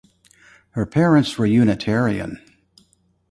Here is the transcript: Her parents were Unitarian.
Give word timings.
Her 0.71 0.87
parents 0.87 1.37
were 1.37 1.45
Unitarian. 1.45 2.41